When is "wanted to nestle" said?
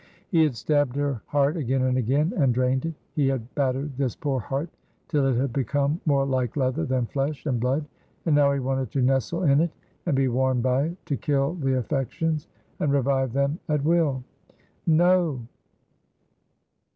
8.59-9.43